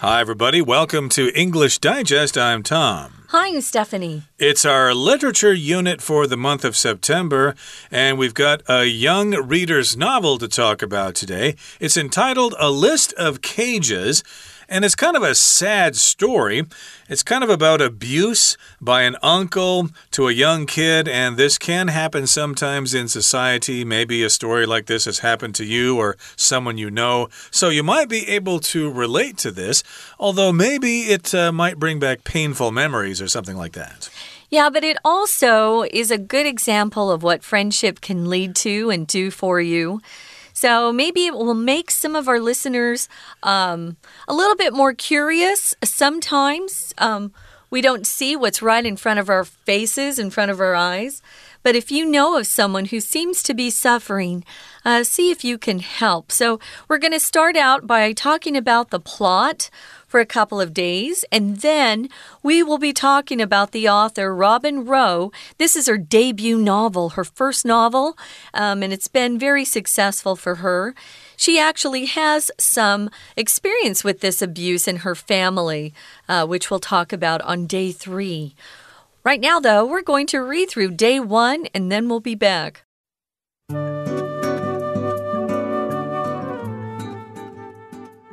[0.00, 0.60] Hi, everybody.
[0.60, 2.36] Welcome to English Digest.
[2.36, 3.24] I'm Tom.
[3.28, 4.24] Hi, I'm Stephanie.
[4.38, 7.54] It's our literature unit for the month of September,
[7.90, 11.56] and we've got a young reader's novel to talk about today.
[11.80, 14.22] It's entitled A List of Cages.
[14.68, 16.64] And it's kind of a sad story.
[17.08, 21.88] It's kind of about abuse by an uncle to a young kid, and this can
[21.88, 23.84] happen sometimes in society.
[23.84, 27.28] Maybe a story like this has happened to you or someone you know.
[27.50, 29.84] So you might be able to relate to this,
[30.18, 34.10] although maybe it uh, might bring back painful memories or something like that.
[34.48, 39.06] Yeah, but it also is a good example of what friendship can lead to and
[39.06, 40.00] do for you.
[40.56, 43.10] So maybe it will make some of our listeners
[43.42, 45.74] um, a little bit more curious.
[45.84, 47.34] Sometimes um,
[47.68, 51.20] we don't see what's right in front of our faces, in front of our eyes.
[51.62, 54.46] But if you know of someone who seems to be suffering,
[54.82, 56.32] uh, see if you can help.
[56.32, 59.68] So, we're going to start out by talking about the plot
[60.16, 62.08] for a couple of days, and then
[62.42, 65.30] we will be talking about the author, Robin Roe.
[65.58, 68.16] This is her debut novel, her first novel,
[68.54, 70.94] um, and it's been very successful for her.
[71.36, 75.92] She actually has some experience with this abuse in her family,
[76.30, 78.54] uh, which we'll talk about on day three.
[79.22, 82.84] Right now, though, we're going to read through day one and then we'll be back.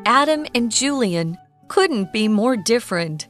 [0.06, 3.28] Adam and Julian couldn't be more different.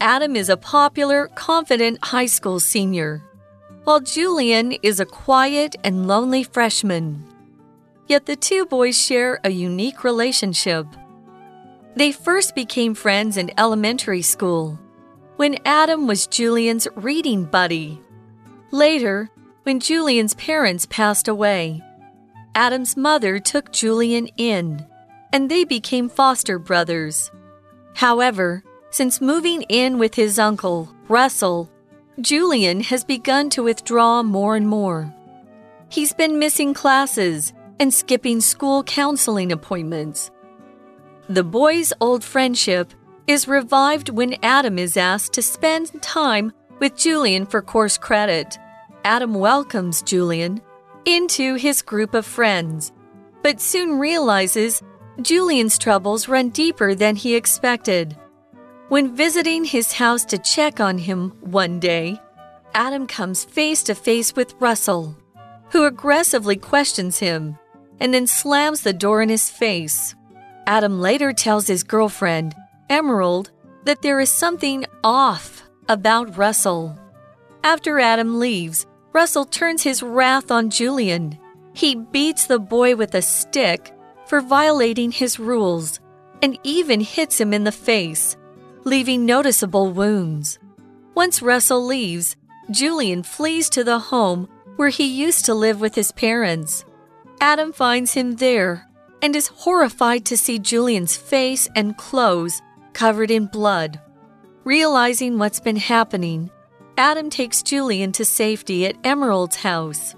[0.00, 3.22] Adam is a popular, confident high school senior,
[3.84, 7.24] while Julian is a quiet and lonely freshman.
[8.06, 10.86] Yet the two boys share a unique relationship.
[11.96, 14.78] They first became friends in elementary school,
[15.36, 18.00] when Adam was Julian's reading buddy.
[18.70, 19.30] Later,
[19.64, 21.82] when Julian's parents passed away,
[22.54, 24.86] Adam's mother took Julian in,
[25.32, 27.30] and they became foster brothers.
[28.00, 31.70] However, since moving in with his uncle, Russell,
[32.18, 35.14] Julian has begun to withdraw more and more.
[35.90, 40.30] He's been missing classes and skipping school counseling appointments.
[41.28, 42.94] The boys' old friendship
[43.26, 48.58] is revived when Adam is asked to spend time with Julian for course credit.
[49.04, 50.62] Adam welcomes Julian
[51.04, 52.92] into his group of friends,
[53.42, 54.82] but soon realizes
[55.24, 58.16] Julian's troubles run deeper than he expected.
[58.88, 62.20] When visiting his house to check on him one day,
[62.74, 65.16] Adam comes face to face with Russell,
[65.70, 67.56] who aggressively questions him
[68.00, 70.14] and then slams the door in his face.
[70.66, 72.54] Adam later tells his girlfriend,
[72.88, 73.50] Emerald,
[73.84, 76.98] that there is something off about Russell.
[77.62, 81.38] After Adam leaves, Russell turns his wrath on Julian.
[81.74, 83.92] He beats the boy with a stick
[84.30, 85.98] for violating his rules
[86.40, 88.36] and even hits him in the face,
[88.84, 90.56] leaving noticeable wounds.
[91.16, 92.36] Once Russell leaves,
[92.70, 96.84] Julian flees to the home where he used to live with his parents.
[97.40, 98.88] Adam finds him there
[99.20, 102.62] and is horrified to see Julian's face and clothes
[102.92, 104.00] covered in blood.
[104.62, 106.52] Realizing what's been happening,
[106.96, 110.14] Adam takes Julian to safety at Emerald's house.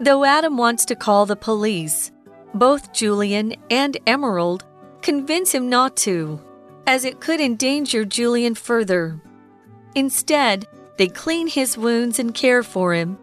[0.00, 2.12] Though Adam wants to call the police,
[2.54, 4.64] both Julian and Emerald
[5.02, 6.40] convince him not to,
[6.86, 9.20] as it could endanger Julian further.
[9.94, 10.66] Instead,
[10.96, 13.18] they clean his wounds and care for him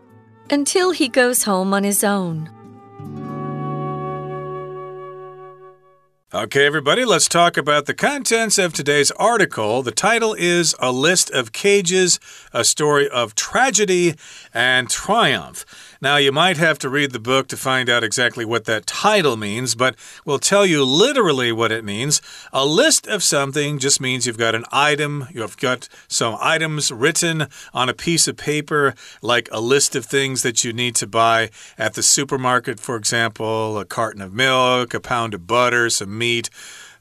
[0.49, 2.49] until he goes home on his own.
[6.35, 9.81] Okay, everybody, let's talk about the contents of today's article.
[9.81, 12.19] The title is A List of Cages,
[12.51, 14.15] a story of tragedy
[14.53, 15.63] and triumph.
[16.01, 19.37] Now, you might have to read the book to find out exactly what that title
[19.37, 19.95] means, but
[20.25, 22.21] we'll tell you literally what it means.
[22.51, 27.47] A list of something just means you've got an item, you've got some items written
[27.73, 31.49] on a piece of paper, like a list of things that you need to buy
[31.77, 36.24] at the supermarket, for example, a carton of milk, a pound of butter, some meat
[36.25, 36.49] need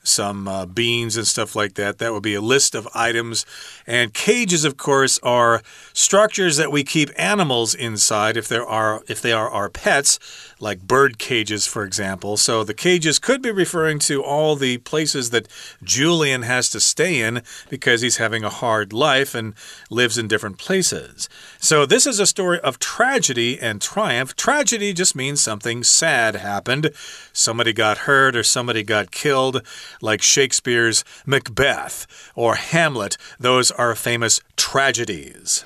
[0.04, 1.98] some uh, beans and stuff like that.
[1.98, 3.44] That would be a list of items.
[3.86, 5.62] And cages, of course, are
[5.92, 10.18] structures that we keep animals inside if there are if they are our pets,
[10.60, 12.36] like bird cages, for example.
[12.36, 15.48] So the cages could be referring to all the places that
[15.82, 19.54] Julian has to stay in because he's having a hard life and
[19.90, 21.28] lives in different places.
[21.58, 24.36] So this is a story of tragedy and triumph.
[24.36, 26.90] Tragedy just means something sad happened.
[27.32, 29.62] Somebody got hurt or somebody got killed
[30.04, 32.06] like Shakespeare's Macbeth
[32.36, 33.16] or Hamlet.
[33.40, 35.64] Those are famous tragedies.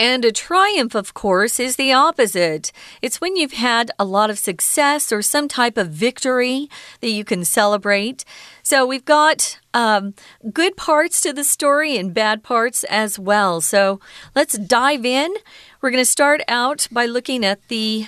[0.00, 2.70] And a triumph, of course, is the opposite.
[3.02, 6.68] It's when you've had a lot of success or some type of victory
[7.00, 8.24] that you can celebrate.
[8.62, 10.14] So we've got um,
[10.52, 13.60] good parts to the story and bad parts as well.
[13.60, 13.98] So
[14.36, 15.34] let's dive in.
[15.80, 18.06] We're going to start out by looking at the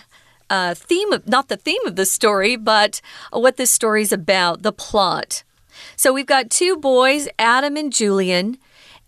[0.49, 3.01] uh, theme of not the theme of the story, but
[3.33, 5.43] what this story is about, the plot.
[6.01, 8.57] So we've got two boys, Adam and Julian.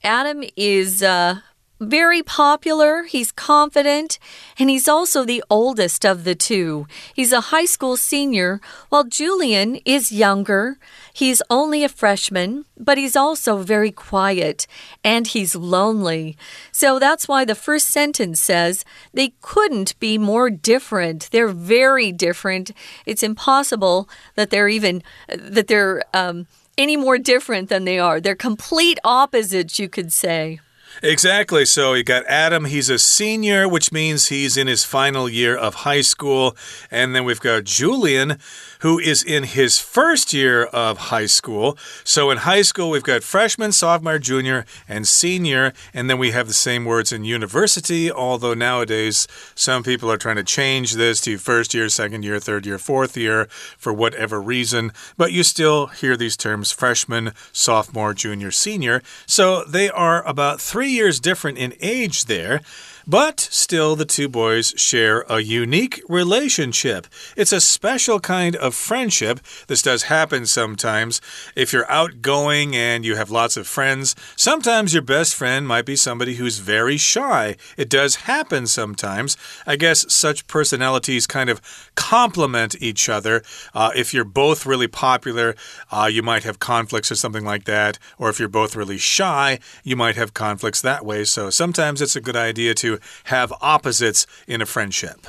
[0.04, 1.36] Adam is uh,
[1.80, 4.18] very popular, he's confident,
[4.58, 6.86] and he's also the oldest of the two.
[7.14, 8.60] He's a high school senior,
[8.90, 10.76] while Julian is younger.
[11.14, 14.66] He's only a freshman, but he's also very quiet
[15.02, 16.36] and he's lonely.
[16.72, 18.84] So that's why the first sentence says
[19.14, 21.30] they couldn't be more different.
[21.32, 22.70] They're very different.
[23.06, 26.46] It's impossible that they're even that they're um,
[26.82, 28.20] any more different than they are.
[28.20, 30.60] They're complete opposites, you could say.
[31.02, 31.64] Exactly.
[31.64, 35.74] So you got Adam, he's a senior, which means he's in his final year of
[35.76, 36.56] high school.
[36.90, 38.38] And then we've got Julian,
[38.82, 41.78] who is in his first year of high school.
[42.02, 45.72] So in high school, we've got freshman, sophomore, junior, and senior.
[45.94, 50.36] And then we have the same words in university, although nowadays some people are trying
[50.36, 53.46] to change this to first year, second year, third year, fourth year
[53.78, 54.92] for whatever reason.
[55.16, 59.00] But you still hear these terms freshman, sophomore, junior, senior.
[59.26, 62.60] So they are about three years different in age there.
[63.06, 67.06] But still, the two boys share a unique relationship.
[67.36, 69.40] It's a special kind of friendship.
[69.66, 71.20] This does happen sometimes.
[71.56, 75.96] If you're outgoing and you have lots of friends, sometimes your best friend might be
[75.96, 77.56] somebody who's very shy.
[77.76, 79.36] It does happen sometimes.
[79.66, 81.60] I guess such personalities kind of
[81.94, 83.42] complement each other.
[83.74, 85.56] Uh, if you're both really popular,
[85.90, 87.98] uh, you might have conflicts or something like that.
[88.18, 91.24] Or if you're both really shy, you might have conflicts that way.
[91.24, 92.91] So sometimes it's a good idea to
[93.24, 95.26] have opposites in a friendship.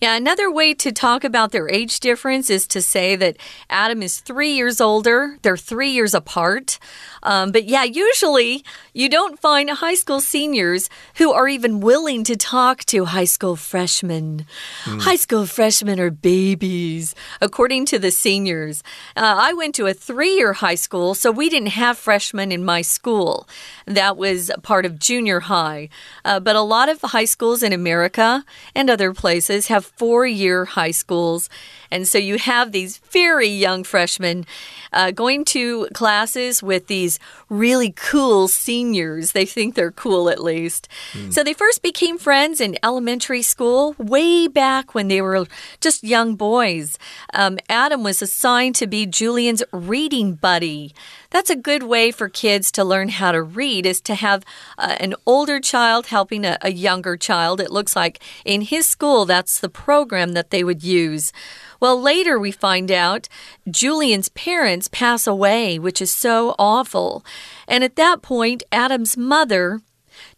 [0.00, 3.36] Yeah, another way to talk about their age difference is to say that
[3.68, 5.38] Adam is three years older.
[5.42, 6.78] They're three years apart.
[7.24, 12.36] Um, but yeah, usually you don't find high school seniors who are even willing to
[12.36, 14.46] talk to high school freshmen.
[14.84, 15.02] Mm.
[15.02, 18.84] High school freshmen are babies, according to the seniors.
[19.16, 22.64] Uh, I went to a three year high school, so we didn't have freshmen in
[22.64, 23.48] my school.
[23.84, 25.88] That was part of junior high.
[26.24, 28.44] Uh, but a lot of high schools in America
[28.76, 31.48] and other places have four year high schools.
[31.90, 34.44] And so you have these very young freshmen
[34.92, 37.18] uh, going to classes with these
[37.48, 39.32] really cool seniors.
[39.32, 40.88] They think they're cool, at least.
[41.12, 41.32] Mm.
[41.32, 45.46] So they first became friends in elementary school way back when they were
[45.80, 46.98] just young boys.
[47.32, 50.94] Um, Adam was assigned to be Julian's reading buddy.
[51.30, 54.44] That's a good way for kids to learn how to read is to have
[54.78, 57.60] uh, an older child helping a, a younger child.
[57.60, 61.32] It looks like in his school, that's the program that they would use.
[61.80, 63.28] Well, later we find out
[63.70, 67.24] Julian's parents pass away, which is so awful.
[67.66, 69.80] And at that point, Adam's mother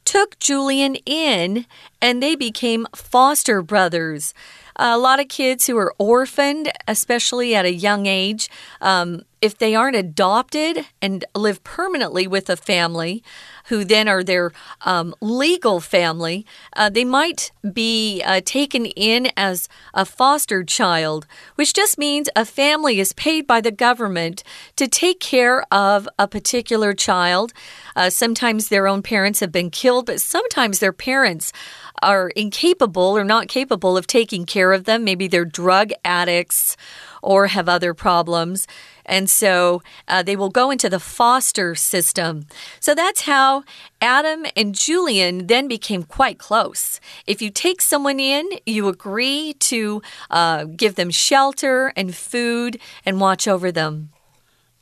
[0.04, 1.66] took Julian in
[2.02, 4.34] and they became foster brothers.
[4.76, 8.50] A lot of kids who are orphaned, especially at a young age,
[8.80, 13.22] um, if they aren't adopted and live permanently with a family,
[13.70, 14.52] who then are their
[14.82, 16.44] um, legal family,
[16.74, 22.44] uh, they might be uh, taken in as a foster child, which just means a
[22.44, 24.42] family is paid by the government
[24.74, 27.52] to take care of a particular child.
[27.94, 31.52] Uh, sometimes their own parents have been killed, but sometimes their parents
[32.02, 35.04] are incapable or not capable of taking care of them.
[35.04, 36.76] Maybe they're drug addicts
[37.22, 38.66] or have other problems.
[39.10, 42.46] And so uh, they will go into the foster system.
[42.78, 43.64] So that's how
[44.00, 47.00] Adam and Julian then became quite close.
[47.26, 50.00] If you take someone in, you agree to
[50.30, 54.10] uh, give them shelter and food and watch over them.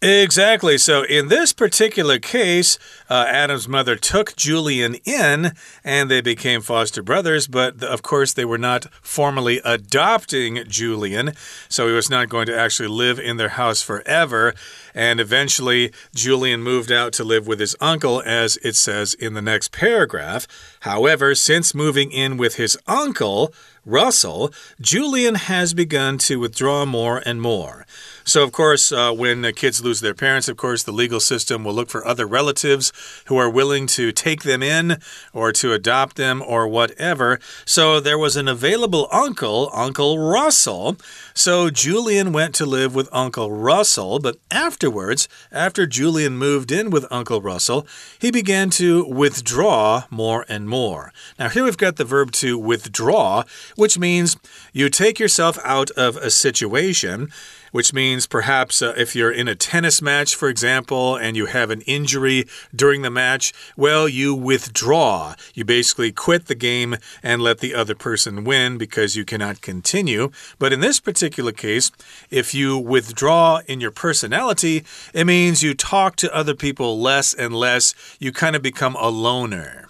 [0.01, 0.79] Exactly.
[0.79, 2.79] So, in this particular case,
[3.11, 5.51] uh, Adam's mother took Julian in
[5.83, 11.33] and they became foster brothers, but of course, they were not formally adopting Julian.
[11.69, 14.55] So, he was not going to actually live in their house forever.
[14.95, 19.43] And eventually, Julian moved out to live with his uncle, as it says in the
[19.43, 20.47] next paragraph.
[20.81, 23.53] However, since moving in with his uncle,
[23.85, 27.87] Russell, Julian has begun to withdraw more and more.
[28.29, 31.73] So, of course, uh, when kids lose their parents, of course, the legal system will
[31.73, 32.93] look for other relatives
[33.25, 34.99] who are willing to take them in
[35.33, 37.41] or to adopt them or whatever.
[37.65, 40.99] So, there was an available uncle, Uncle Russell.
[41.33, 47.07] So, Julian went to live with Uncle Russell, but afterwards, after Julian moved in with
[47.11, 47.87] Uncle Russell,
[48.19, 51.15] he began to withdraw more and more.
[51.39, 53.45] Now, here we've got the verb to withdraw,
[53.77, 54.37] which means
[54.75, 57.31] you take yourself out of a situation
[57.73, 61.71] which means perhaps uh, if you're in a tennis match, for example, and you have
[61.71, 65.35] an injury during the match, well, you withdraw.
[65.55, 70.31] You basically quit the game and let the other person win because you cannot continue.
[70.59, 71.91] But in this particular case,
[72.31, 77.55] if you withdraw in your personality, it means you talk to other people less and
[77.55, 77.95] less.
[78.19, 79.88] You kind of become a loner.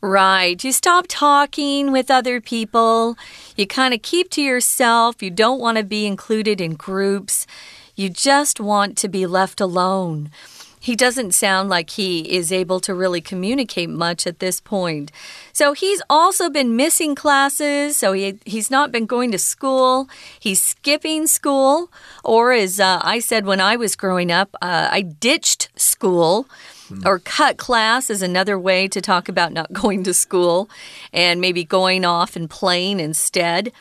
[0.00, 0.62] Right.
[0.62, 3.16] You stop talking with other people.
[3.56, 5.20] You kind of keep to yourself.
[5.20, 7.46] You don't want to be included in groups.
[7.96, 10.30] You just want to be left alone.
[10.80, 15.10] He doesn't sound like he is able to really communicate much at this point.
[15.52, 17.96] So he's also been missing classes.
[17.96, 20.08] So he, he's not been going to school.
[20.38, 21.90] He's skipping school.
[22.22, 26.46] Or, as uh, I said when I was growing up, uh, I ditched school.
[26.90, 27.06] Mm-hmm.
[27.06, 30.68] Or cut class is another way to talk about not going to school
[31.12, 33.72] and maybe going off and playing instead.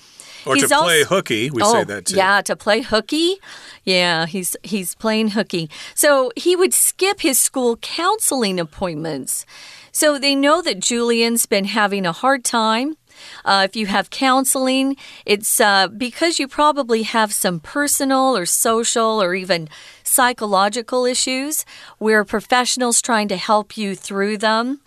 [0.45, 2.15] Or he's to play also, hooky, we oh, say that too.
[2.15, 3.35] Yeah, to play hooky.
[3.83, 5.69] Yeah, he's he's playing hooky.
[5.93, 9.45] So he would skip his school counseling appointments.
[9.91, 12.95] So they know that Julian's been having a hard time
[13.45, 14.95] uh, if you have counseling,
[15.25, 19.69] it's uh, because you probably have some personal or social or even
[20.03, 21.65] psychological issues
[21.97, 24.79] where professionals trying to help you through them.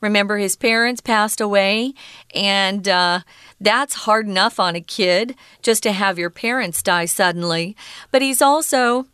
[0.00, 1.94] Remember, his parents passed away,
[2.34, 3.20] and uh,
[3.60, 7.76] that's hard enough on a kid just to have your parents die suddenly.
[8.10, 9.06] But he's also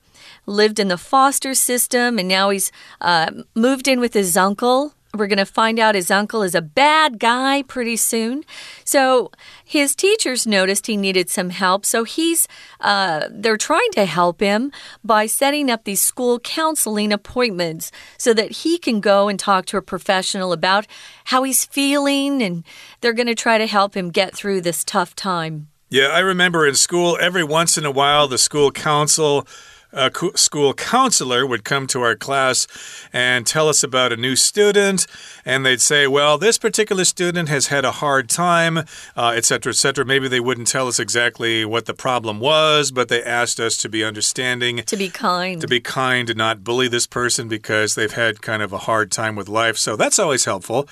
[0.47, 5.26] lived in the foster system, and now he's uh, moved in with his uncle we're
[5.26, 8.45] going to find out his uncle is a bad guy pretty soon.
[8.85, 9.31] So
[9.64, 11.85] his teachers noticed he needed some help.
[11.85, 12.47] So he's,
[12.81, 14.71] uh, they're trying to help him
[15.02, 19.76] by setting up these school counseling appointments so that he can go and talk to
[19.76, 20.87] a professional about
[21.25, 22.43] how he's feeling.
[22.43, 22.64] And
[23.00, 25.69] they're going to try to help him get through this tough time.
[25.88, 29.45] Yeah, I remember in school, every once in a while, the school council
[29.92, 32.66] a school counselor would come to our class
[33.12, 35.06] and tell us about a new student,
[35.44, 38.78] and they'd say, Well, this particular student has had a hard time,
[39.16, 40.02] etc., uh, etc.
[40.02, 43.76] Et Maybe they wouldn't tell us exactly what the problem was, but they asked us
[43.78, 47.94] to be understanding, to be kind, to be kind, and not bully this person because
[47.94, 49.76] they've had kind of a hard time with life.
[49.76, 50.88] So that's always helpful.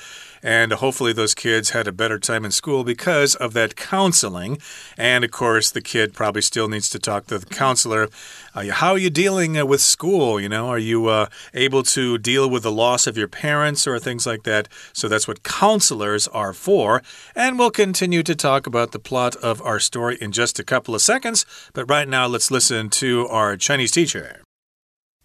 [0.47, 4.57] And hopefully, those kids had a better time in school because of that counseling.
[4.97, 8.09] And of course, the kid probably still needs to talk to the counselor.
[8.53, 10.39] Uh, how are you dealing uh, with school?
[10.39, 13.99] You know, are you uh, able to deal with the loss of your parents or
[13.99, 14.67] things like that?
[14.91, 17.01] So that's what counselors are for.
[17.35, 20.93] And we'll continue to talk about the plot of our story in just a couple
[20.93, 21.45] of seconds.
[21.73, 24.41] But right now, let's listen to our Chinese teacher.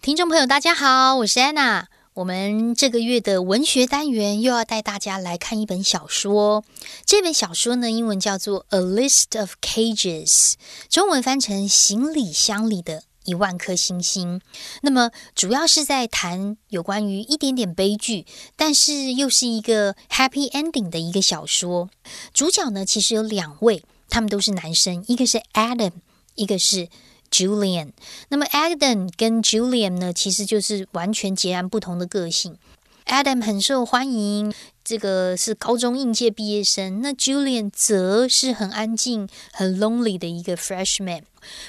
[0.00, 1.88] 听众朋友，大家好，我是安娜。
[2.15, 6.63] 我们这个月的文学单元又要带大家来看一本小说。
[7.07, 10.51] 这本小说呢，英文叫做《A List of Cages》，
[10.89, 14.39] 中文翻成《行李箱里的一万颗星星》。
[14.83, 21.89] 那么，主要是在谈有关于一点点悲剧，但是又是一个 happy ending 的一个小说。
[22.31, 25.93] 主角呢，其实有两位，他们都是男生，一个是 Adam，
[26.35, 26.89] 一个是。
[27.33, 27.89] Julian，
[28.29, 32.59] 那么 Adam 跟 Julian 呢，其实就是完全截然不同的个性。
[33.07, 37.01] Adam 很受欢迎，这个是高中应届毕业生。
[37.01, 41.23] 那 Julian 则是很安静、很 lonely 的一个 freshman。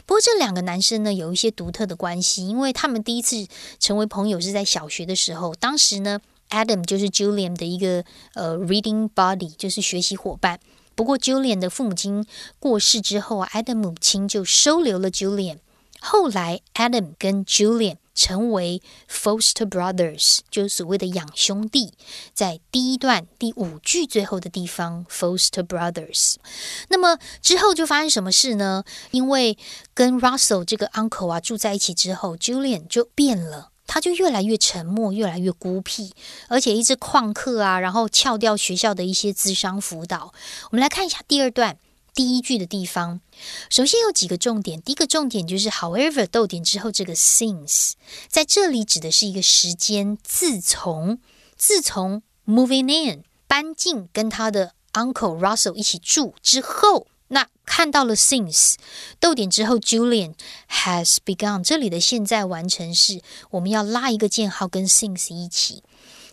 [0.07, 3.49] 不过这两个男生呢，有一些独特的关系，因为他们第一次
[3.81, 5.55] 成为朋友是在小学的时候。
[5.55, 8.05] 当时呢，Adam 就是 Julian 的一个
[8.35, 10.61] 呃 reading buddy，就是学习伙伴。
[10.95, 12.27] 不过，Julian 的父母亲
[12.59, 15.59] 过世之后啊，Adam 母亲就收留了 Julian。
[16.01, 21.95] 后来，Adam 跟 Julian 成为 foster brothers，就是所谓的养兄弟。
[22.35, 26.35] 在第一段第五句最后的地方，foster brothers。
[26.89, 28.85] 那么之后就发生什么事呢？
[29.13, 29.57] 因为
[29.95, 33.71] 跟 Russell 这个 uncle 啊住在一起之后，Julian 就变了。
[33.87, 36.13] 他就越来越沉默，越来越孤僻，
[36.49, 40.33] 而且一直旷课啊，然后翘掉学校的一些智商辅导。
[40.71, 41.79] 我们来看一下第二段
[42.15, 43.21] 第一句的地方。
[43.69, 47.93] 首先有几个重点，第一个重点就是 however 逗点之后这个 since，
[48.29, 50.17] 在这里指的是一个时间。
[50.23, 51.19] 自从
[51.57, 57.07] 自从 moving in 搬进跟他的 uncle Russell 一起住之后。
[57.34, 58.76] 那看到了 since
[59.20, 60.34] 逗点之后，Julian
[60.70, 65.84] has begun 这里的现在完成式，我们要拉一个箭号跟 since 一起，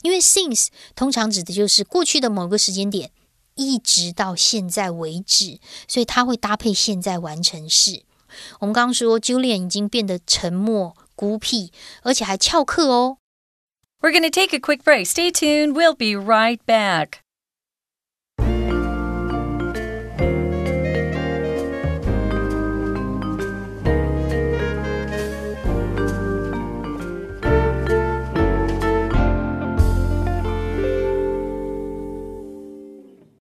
[0.03, 3.11] 因为 since 通常指的就是过去的某个时间点，
[3.57, 8.03] 一直到现在为止，所以它会搭配现在完成式。
[8.61, 11.73] 我们刚刚说 Julian 已经变得沉默孤僻，
[12.03, 13.19] 而且还翘课哦。
[14.01, 15.07] We're going to take a quick break.
[15.07, 15.73] Stay tuned.
[15.73, 17.21] We'll be right back.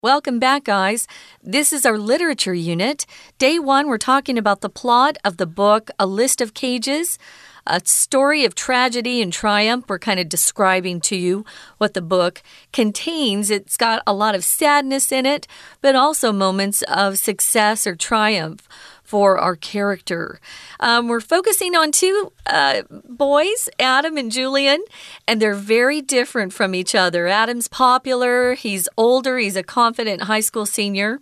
[0.05, 1.09] Welcome back, guys.
[1.43, 3.07] This is our literature unit.
[3.39, 7.19] Day one, we're talking about the plot of the book A List of Cages,
[7.67, 9.87] a story of tragedy and triumph.
[9.89, 11.47] We're kind of describing to you
[11.79, 13.51] what the book contains.
[13.51, 15.47] It's got a lot of sadness in it,
[15.81, 18.69] but also moments of success or triumph
[19.05, 20.41] for our character.
[20.81, 24.83] Um, we're focusing on two uh, boys, Adam and Julian,
[25.29, 27.29] and they're very different from each other.
[27.29, 31.21] Adam's popular, he's older, he's a confident high school senior.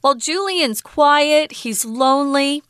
[0.00, 2.62] While Julian's quiet, he's lonely.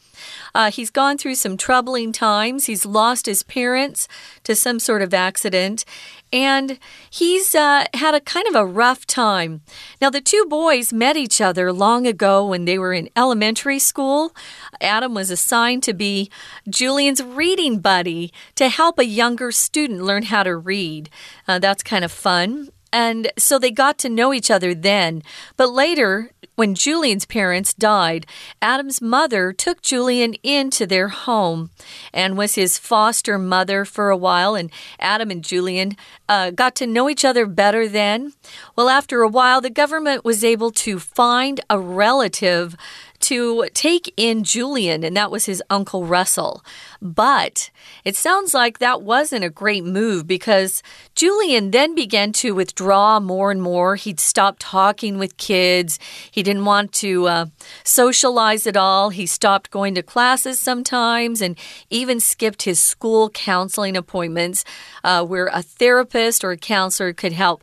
[0.54, 2.66] Uh, he's gone through some troubling times.
[2.66, 4.08] He's lost his parents
[4.44, 5.84] to some sort of accident,
[6.32, 6.78] and
[7.10, 9.62] he's uh, had a kind of a rough time.
[10.00, 14.34] Now, the two boys met each other long ago when they were in elementary school.
[14.80, 16.30] Adam was assigned to be
[16.68, 21.10] Julian's reading buddy to help a younger student learn how to read.
[21.46, 22.68] Uh, that's kind of fun.
[22.92, 25.22] And so they got to know each other then.
[25.56, 28.26] But later, when Julian's parents died,
[28.60, 31.70] Adam's mother took Julian into their home
[32.12, 34.54] and was his foster mother for a while.
[34.54, 35.96] And Adam and Julian
[36.28, 38.32] uh, got to know each other better then.
[38.74, 42.74] Well, after a while, the government was able to find a relative
[43.20, 46.64] to take in Julian, and that was his uncle Russell.
[47.00, 47.70] But
[48.04, 50.82] it sounds like that wasn't a great move because
[51.14, 53.96] Julian then began to withdraw more and more.
[53.96, 55.98] He'd stop talking with kids,
[56.30, 57.46] he didn't want to uh,
[57.84, 59.10] socialize at all.
[59.10, 61.58] He stopped going to classes sometimes and
[61.90, 64.64] even skipped his school counseling appointments
[65.04, 67.62] uh, where a therapist or a counselor could help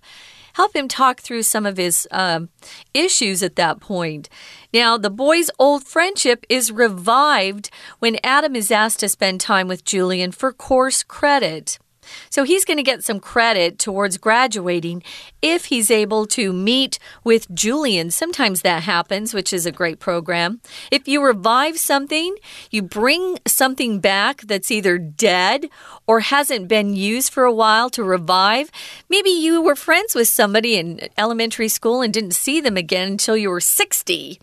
[0.56, 2.48] help him talk through some of his um,
[2.94, 4.30] issues at that point.
[4.76, 9.86] Now, the boys' old friendship is revived when Adam is asked to spend time with
[9.86, 11.80] Julian for course credit.
[12.30, 15.04] So he's going to get some credit towards graduating
[15.42, 18.12] if he's able to meet with Julian.
[18.12, 20.62] Sometimes that happens, which is a great program.
[20.92, 22.36] If you revive something,
[22.72, 25.70] you bring something back that's either dead
[26.08, 28.72] or hasn't been used for a while to revive.
[29.10, 33.38] Maybe you were friends with somebody in elementary school and didn't see them again until
[33.38, 34.40] you were 60.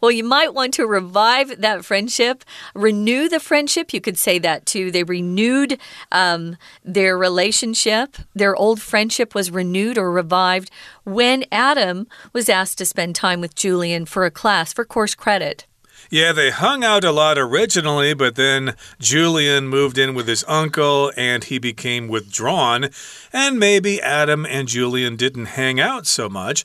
[0.00, 2.44] Well, you might want to revive that friendship,
[2.74, 3.92] renew the friendship.
[3.92, 4.90] You could say that too.
[4.90, 5.78] They renewed
[6.12, 10.70] um, their relationship, their old friendship was renewed or revived
[11.04, 15.66] when Adam was asked to spend time with Julian for a class for course credit.
[16.10, 21.12] Yeah, they hung out a lot originally, but then Julian moved in with his uncle
[21.16, 22.90] and he became withdrawn.
[23.32, 26.64] And maybe Adam and Julian didn't hang out so much.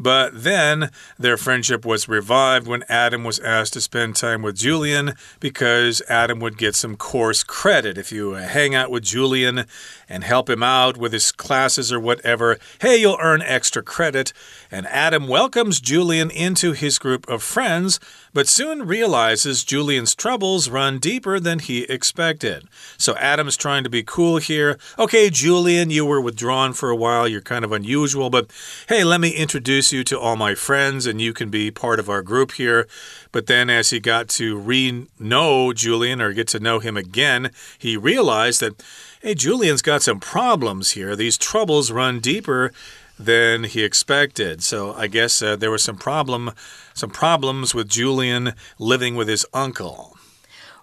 [0.00, 5.12] But then their friendship was revived when Adam was asked to spend time with Julian
[5.40, 7.98] because Adam would get some course credit.
[7.98, 9.66] If you uh, hang out with Julian
[10.08, 14.32] and help him out with his classes or whatever, hey, you'll earn extra credit.
[14.70, 18.00] And Adam welcomes Julian into his group of friends,
[18.32, 22.64] but soon realizes Julian's troubles run deeper than he expected.
[22.96, 24.78] So Adam's trying to be cool here.
[24.98, 27.28] Okay, Julian, you were withdrawn for a while.
[27.28, 28.50] You're kind of unusual, but
[28.88, 32.08] hey, let me introduce you to all my friends and you can be part of
[32.08, 32.86] our group here.
[33.32, 37.50] But then, as he got to re know Julian or get to know him again,
[37.78, 38.82] he realized that,
[39.22, 41.14] hey, Julian's got some problems here.
[41.16, 42.72] These troubles run deeper
[43.18, 44.62] than he expected.
[44.62, 46.52] So I guess uh, there was some problem,
[46.94, 50.16] some problems with Julian living with his uncle.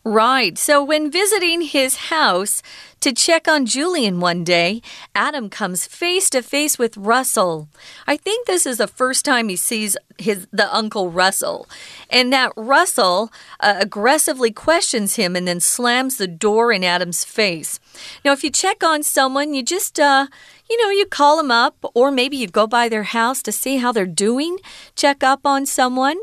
[0.03, 0.57] Right.
[0.57, 2.61] So when visiting his house
[3.01, 4.81] to check on Julian one day,
[5.13, 7.69] Adam comes face to face with Russell.
[8.07, 11.67] I think this is the first time he sees his the uncle Russell,
[12.09, 17.79] and that Russell uh, aggressively questions him and then slams the door in Adam's face.
[18.25, 20.27] Now, if you check on someone, you just uh,
[20.69, 23.77] you know, you call them up, or maybe you go by their house to see
[23.77, 24.57] how they're doing,
[24.95, 26.17] check up on someone.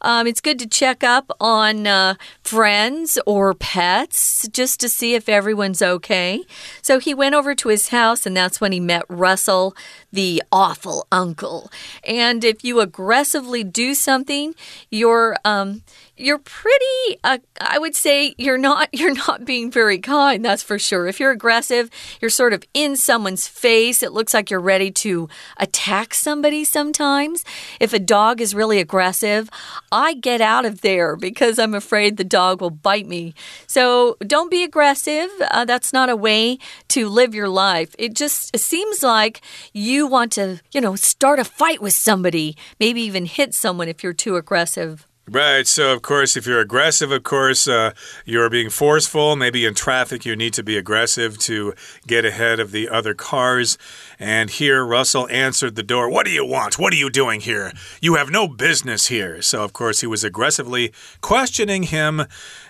[0.00, 5.28] Um, it's good to check up on uh, friends or pets just to see if
[5.28, 6.44] everyone's okay.
[6.82, 9.76] So he went over to his house, and that's when he met Russell,
[10.12, 11.70] the awful uncle.
[12.04, 14.54] And if you aggressively do something,
[14.90, 15.82] you're um,
[16.20, 20.78] you're pretty uh, i would say you're not you're not being very kind that's for
[20.78, 21.06] sure.
[21.06, 25.28] If you're aggressive you're sort of in someone's face it looks like you're ready to
[25.56, 27.44] attack somebody sometimes.
[27.78, 29.50] If a dog is really aggressive
[29.90, 33.34] i get out of there because i'm afraid the dog will bite me.
[33.66, 37.94] So don't be aggressive uh, that's not a way to live your life.
[37.98, 39.40] It just seems like
[39.72, 44.02] you want to you know start a fight with somebody maybe even hit someone if
[44.02, 45.64] you're too aggressive Right.
[45.64, 47.92] So, of course, if you're aggressive, of course, uh,
[48.24, 49.36] you're being forceful.
[49.36, 51.72] Maybe in traffic, you need to be aggressive to
[52.04, 53.78] get ahead of the other cars.
[54.18, 56.10] And here, Russell answered the door.
[56.10, 56.80] What do you want?
[56.80, 57.70] What are you doing here?
[58.02, 59.40] You have no business here.
[59.40, 62.22] So, of course, he was aggressively questioning him.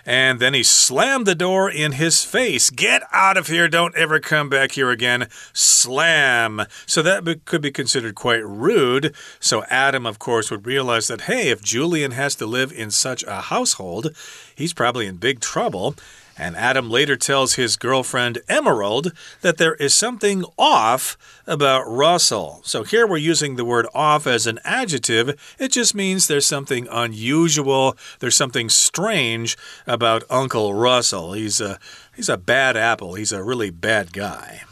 [0.05, 2.69] And then he slammed the door in his face.
[2.69, 3.67] Get out of here.
[3.67, 5.27] Don't ever come back here again.
[5.51, 6.61] Slam.
[6.85, 9.15] So that could be considered quite rude.
[9.39, 13.23] So Adam, of course, would realize that, hey, if Julian has to live in such
[13.23, 14.15] a household,
[14.55, 15.95] he's probably in big trouble.
[16.37, 19.11] And Adam later tells his girlfriend Emerald
[19.41, 22.61] that there is something off about Russell.
[22.63, 25.55] So here we're using the word off as an adjective.
[25.59, 31.33] It just means there's something unusual, there's something strange about Uncle Russell.
[31.33, 31.77] He's a
[32.15, 33.15] he's a bad apple.
[33.15, 34.63] He's a really bad guy.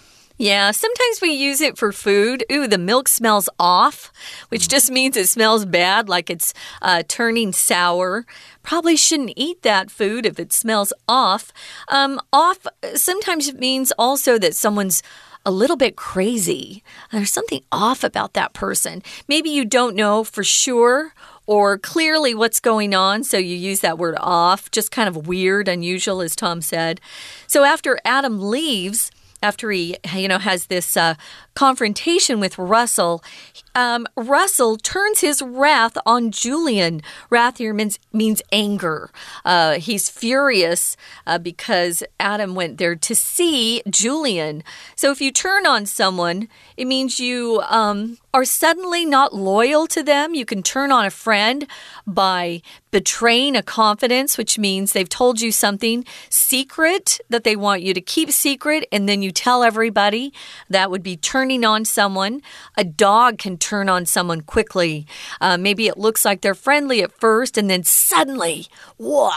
[0.41, 2.45] Yeah, sometimes we use it for food.
[2.49, 4.09] Ooh, the milk smells off,
[4.47, 8.25] which just means it smells bad, like it's uh, turning sour.
[8.63, 11.51] Probably shouldn't eat that food if it smells off.
[11.89, 15.03] Um, off sometimes it means also that someone's
[15.45, 16.85] a little bit crazy.
[17.11, 19.03] There's something off about that person.
[19.27, 21.13] Maybe you don't know for sure
[21.47, 25.67] or clearly what's going on, so you use that word off, just kind of weird,
[25.67, 27.01] unusual, as Tom said.
[27.45, 31.15] So after Adam leaves, after he, you know, has this uh,
[31.55, 33.23] confrontation with Russell,
[33.79, 37.01] um, Russell turns his wrath on Julian.
[37.29, 39.09] Wrath here means, means anger.
[39.45, 44.63] Uh, he's furious uh, because Adam went there to see Julian.
[44.97, 50.03] So if you turn on someone, it means you um, are suddenly not loyal to
[50.03, 50.33] them.
[50.33, 51.65] You can turn on a friend
[52.05, 52.61] by
[52.91, 58.01] betraying a confidence, which means they've told you something secret that they want you to
[58.01, 60.33] keep secret, and then you tell everybody.
[60.69, 62.41] That would be turning on someone.
[62.75, 65.05] A dog can turn on someone quickly.
[65.39, 69.29] Uh, maybe it looks like they're friendly at first, and then suddenly, whoa,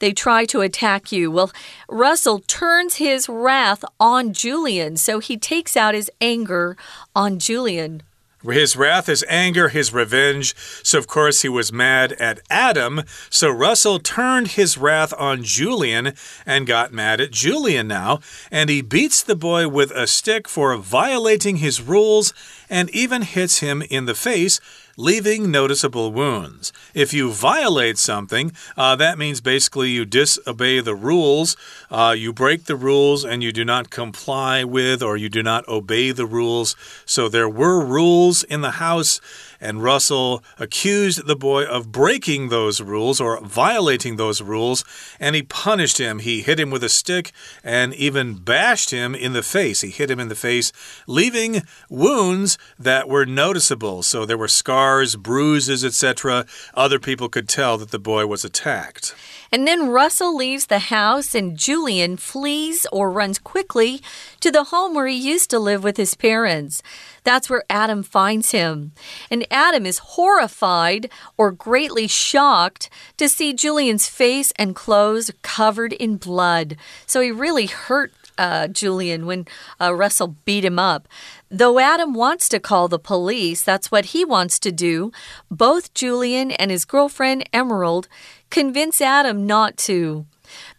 [0.00, 1.30] they try to attack you.
[1.30, 1.52] Well,
[1.88, 6.76] Russell turns his wrath on Julian, so he takes out his anger
[7.14, 8.02] on Julian.
[8.46, 10.54] His wrath, his anger, his revenge.
[10.82, 13.02] So, of course, he was mad at Adam.
[13.30, 18.20] So, Russell turned his wrath on Julian and got mad at Julian now.
[18.50, 22.32] And he beats the boy with a stick for violating his rules
[22.70, 24.60] and even hits him in the face
[24.96, 26.72] leaving noticeable wounds.
[26.94, 31.56] If you violate something, uh, that means basically you disobey the rules,
[31.90, 35.68] uh, you break the rules, and you do not comply with or you do not
[35.68, 36.74] obey the rules.
[37.04, 39.20] So there were rules in the house
[39.60, 44.84] and Russell accused the boy of breaking those rules or violating those rules,
[45.18, 46.18] and he punished him.
[46.18, 49.80] He hit him with a stick and even bashed him in the face.
[49.80, 50.72] He hit him in the face,
[51.06, 54.02] leaving wounds that were noticeable.
[54.02, 56.46] So there were scars, bruises, etc.
[56.74, 59.14] Other people could tell that the boy was attacked.
[59.52, 64.02] And then Russell leaves the house, and Julian flees or runs quickly
[64.40, 66.82] to the home where he used to live with his parents.
[67.26, 68.92] That's where Adam finds him.
[69.32, 76.18] And Adam is horrified or greatly shocked to see Julian's face and clothes covered in
[76.18, 76.76] blood.
[77.04, 79.44] So he really hurt uh, Julian when
[79.80, 81.08] uh, Russell beat him up.
[81.50, 85.10] Though Adam wants to call the police, that's what he wants to do.
[85.50, 88.06] Both Julian and his girlfriend Emerald
[88.50, 90.26] convince Adam not to.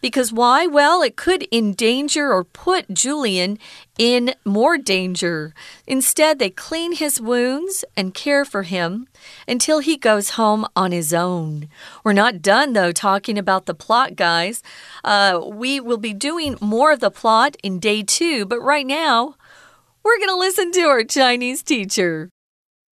[0.00, 0.66] Because why?
[0.66, 3.58] Well, it could endanger or put Julian
[3.98, 5.52] in more danger.
[5.86, 9.08] Instead, they clean his wounds and care for him
[9.46, 11.68] until he goes home on his own.
[12.04, 14.62] We're not done, though, talking about the plot, guys.
[15.04, 19.34] Uh, we will be doing more of the plot in day two, but right now,
[20.04, 22.30] we're going to listen to our Chinese teacher.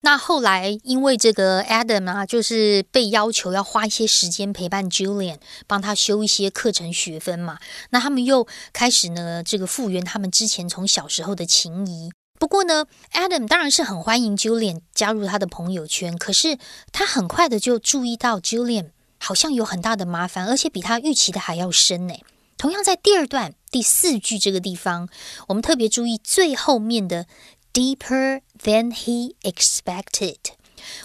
[0.01, 7.57] 那后来，因为这个 Adam 啊，就是被要求要花一些时间陪伴 Julian，帮他修一些课程学分嘛。
[7.89, 12.11] 那他们又开始呢，这个复原他们之前从小时候的情谊。
[12.39, 16.59] 不过呢，Adam 当然是很欢迎 Julian 加入他的朋友圈，可是
[16.91, 22.13] 他很快的就注意到 Julian 好像有很大的麻烦，而且比他预期的还要深呢。
[22.55, 25.09] 同样在第二段第四句这个地方，
[25.47, 27.25] 我们特别注意最后面的
[27.73, 30.37] deeper than he expected。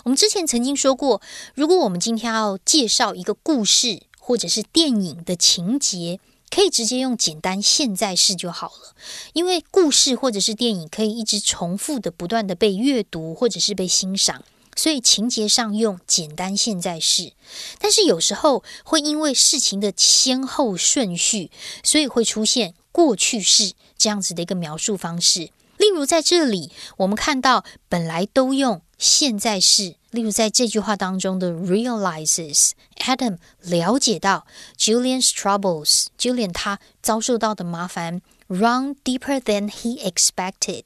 [0.05, 1.21] 我们之前曾经说过，
[1.55, 6.21] 如果我们今天要介绍一个故事或者是电影的情节。
[6.55, 8.95] 可以直接用简单现在式就好了，
[9.33, 14.45] 因为故事或者是电影可以一直重复的、不断的被阅读或者是被欣赏，
[14.77, 17.33] 所以情节上用简单现在式。
[17.79, 21.51] 但是有时候会因为事情的先后顺序，
[21.83, 25.49] 所以会出现过去式这样子的一个描述方式。
[25.83, 29.97] 例如在这里，我们看到本来都用现在式。
[30.13, 34.47] 例如，在这句话当中的 realizes，Adam 了解到
[34.79, 40.85] Julian's troubles，Julian 他遭受到的麻烦 run deeper than he expected。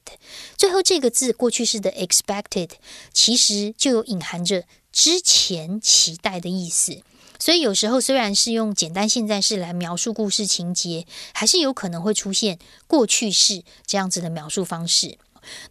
[0.57, 2.71] 最后这个字过去式的 expected，
[3.13, 7.03] 其实就有隐含着之前期待的意思。
[7.39, 15.17] 所以有时候虽然是用简单现在式来描述故事情节，还是有可能会出现过去式这样子的描述方式。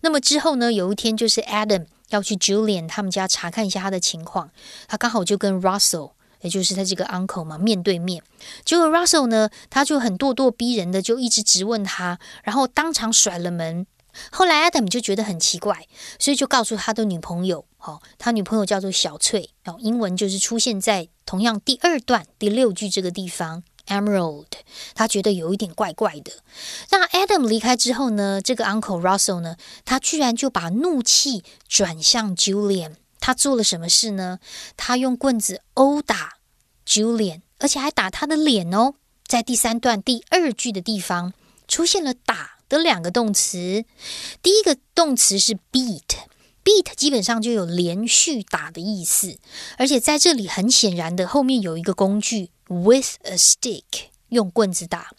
[0.00, 1.86] 那么之后呢，有一天就是 Adam。
[2.10, 4.48] 要去 Julian 他们家查看一下他的情况，
[4.86, 8.22] 他刚好就跟 Russell，也就是他这个 uncle 嘛，面对面。
[8.64, 13.88] 结果 Russell 呢，他就很咄咄逼人的，就一直质问他，然后当场甩了门。
[14.30, 15.86] 后来 Adam 就觉得很奇怪，
[16.18, 23.62] 所以就告诉他的女朋友，哦，他女朋友叫做小翠，哦，英文就是出现在同样第二段第六句这个地方。
[23.86, 24.46] Emerald，
[24.96, 26.32] 他觉得有一点怪怪的。
[26.90, 28.42] 那 Adam 离开之后呢？
[28.42, 29.56] 这个 Uncle Russell 呢？
[29.84, 32.94] 他居然就把怒气转向 Julian。
[33.20, 34.40] 他做了什么事呢？
[34.76, 36.38] 他用棍子殴打
[36.84, 38.94] Julian，而且还打他的脸哦。
[39.24, 41.32] 在第三段第二句的地方
[41.68, 43.84] 出现了“打”的两个动词。
[44.42, 49.38] 第一个动词是 beat，beat 基本上就有连续打的意思，
[49.78, 52.50] 而且在这里很显然的后面有一个工具。
[52.68, 53.84] With a stick，
[54.30, 55.12] 用棍子打。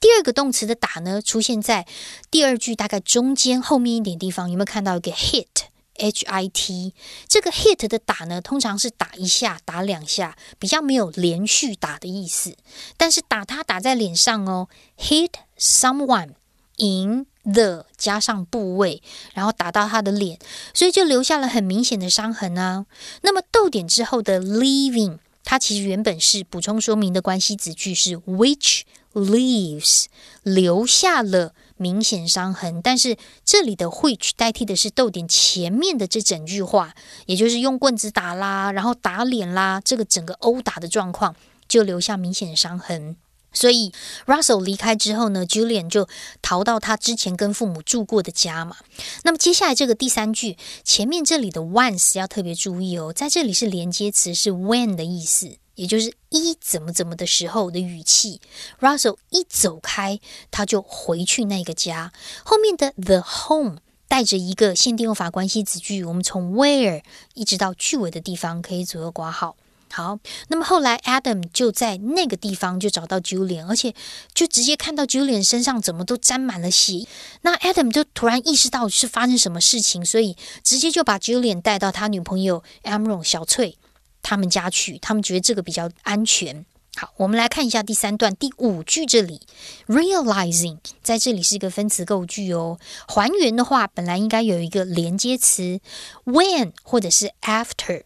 [0.00, 1.86] 第二个动词的打呢，出现在
[2.30, 6.94] 第二句大概中间后面一点地方，有没有看到一个 hit？H I T，
[7.28, 12.56] 这个 hit 的打呢，通常是打一下、打两下，比较没有连续打的意思。
[12.96, 16.30] 但是打他打在脸上哦，hit someone
[16.76, 19.02] in the 加上部位，
[19.34, 20.38] 然后打到他的脸，
[20.74, 22.86] 所以就留下了很明显的伤痕啊。
[23.22, 25.18] 那么逗点之后的 leaving。
[25.48, 28.80] 它其实原本是补充说明的关系子句，是 which
[29.14, 30.06] leaves
[30.42, 41.36] 留下了明显伤痕，但是这里的 which 代替的是逗点前面的这整句话，也就是用棍子打啦，然后打脸啦，这个整个殴打的状况
[41.68, 43.16] 就留下明显的伤痕。
[43.56, 43.90] 所以
[44.26, 46.06] Russell 离开之后呢，Julian 就
[46.42, 48.76] 逃到他之前跟父母住过的家嘛。
[49.24, 58.42] 那么接下来这个第三句前面这里的 once 要特别注意哦，在这里是连接词，是 when 的意思，也就是一怎么怎么的时候的语气。
[58.78, 62.12] Russell 一走开，他就回去那个家。
[62.44, 67.02] 后面的 the home 带着一个限定用法关系子句，我们从 where
[67.34, 69.56] 一直到句尾的地方可以左右挂号。
[69.92, 70.18] 好，
[70.48, 73.94] 那么后来 Adam 就在那个地方就找到 Julian，而且
[74.34, 77.06] 就直接看到 Julian 身上怎么都沾满了血。
[77.42, 83.78] 那 Adam 就突然意识到是发生什么事情，所以直接就把 Julian 带到他女朋友 Amron 小翠
[84.22, 84.98] 他们家去。
[84.98, 86.66] 他们觉得这个比较安全。
[86.96, 89.42] 好，我们来看一下第三段第五句这里
[89.86, 92.78] ，realizing 在这里是一个分词构句哦。
[93.06, 95.80] 还原的话，本来应该有一个连接词
[96.24, 98.02] when 或者是 after。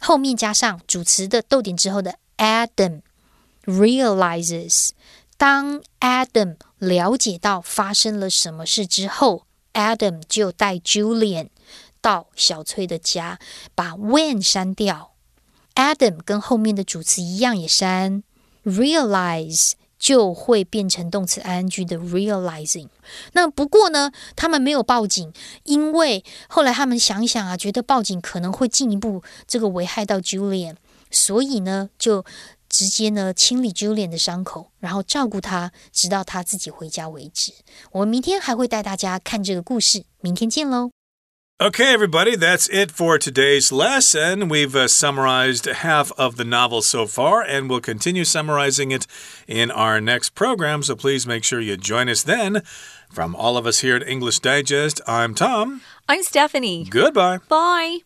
[0.00, 3.02] 后面加上主词的逗点之后的 Adam
[3.66, 4.90] realizes，
[5.36, 11.50] 当 Adam 了解到发生了什么事之后，Adam 就带 Julian
[12.00, 13.38] 到小翠的家，
[13.74, 15.12] 把 when 删掉
[15.74, 18.24] ，Adam 跟后面的主词一样也删
[18.64, 19.72] ，realize。
[20.00, 22.88] 就会变成动词 ing 的 realizing。
[23.34, 25.32] 那不过呢，他们没有报警，
[25.64, 30.76] 因为后来他们想想啊，觉得报警可能会进一步这个危害到 Julian，
[31.10, 32.24] 所以呢，就
[32.68, 37.52] 直接呢清理 Julian 的伤口，然后照顾他，直到他自己回家为止。
[37.92, 40.90] 我们明天还会带大家看这个故事，明天见喽。
[41.62, 44.48] Okay, everybody, that's it for today's lesson.
[44.48, 49.06] We've uh, summarized half of the novel so far, and we'll continue summarizing it
[49.46, 52.62] in our next program, so please make sure you join us then.
[53.10, 55.82] From all of us here at English Digest, I'm Tom.
[56.08, 56.86] I'm Stephanie.
[56.88, 57.40] Goodbye.
[57.46, 57.98] Bye.